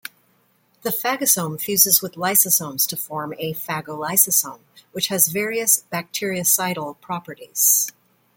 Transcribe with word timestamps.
The 0.81 0.89
phagosome 0.89 1.61
fuses 1.61 2.01
with 2.01 2.15
lysosomes 2.15 2.87
to 2.87 2.97
form 2.97 3.35
a 3.37 3.53
phagolysosome, 3.53 4.61
which 4.93 5.09
has 5.09 5.27
various 5.27 5.83
bactericidal 5.93 6.99
properties. 7.01 7.91